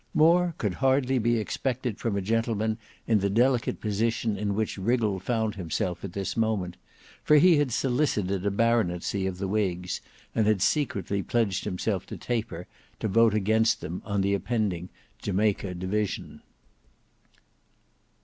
More 0.15 0.55
could 0.57 0.73
hardly 0.73 1.19
be 1.19 1.37
expected 1.37 1.99
from 1.99 2.15
a 2.17 2.23
gentleman 2.23 2.79
in 3.05 3.19
the 3.19 3.29
delicate 3.29 3.79
position 3.79 4.35
in 4.35 4.55
which 4.55 4.79
Wriggle 4.79 5.19
found 5.19 5.53
himself 5.53 6.03
at 6.03 6.13
this 6.13 6.35
moment, 6.35 6.75
for 7.23 7.35
he 7.35 7.57
had 7.57 7.71
solicited 7.71 8.43
a 8.43 8.49
baronetcy 8.49 9.27
of 9.27 9.37
the 9.37 9.47
whigs, 9.47 10.01
and 10.33 10.47
had 10.47 10.63
secretly 10.63 11.21
pledged 11.21 11.65
himself 11.65 12.07
to 12.07 12.17
Taper 12.17 12.65
to 12.99 13.07
vote 13.07 13.35
against 13.35 13.81
them 13.81 14.01
on 14.03 14.21
the 14.21 14.33
impending 14.33 14.89
Jamaica 15.21 15.75
division. 15.75 16.41